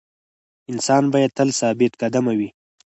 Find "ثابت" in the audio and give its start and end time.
1.59-1.91